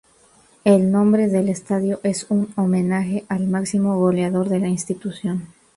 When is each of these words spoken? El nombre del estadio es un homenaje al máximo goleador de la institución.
El 0.63 0.91
nombre 0.91 1.27
del 1.27 1.47
estadio 1.47 1.99
es 2.01 2.25
un 2.31 2.51
homenaje 2.57 3.23
al 3.29 3.45
máximo 3.45 3.99
goleador 3.99 4.49
de 4.49 4.57
la 4.59 4.67
institución. 4.67 5.49